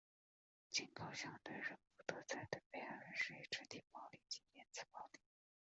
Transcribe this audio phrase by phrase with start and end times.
[0.71, 5.19] 警告相对人不得再对被害人施以肢体暴力及言词暴力。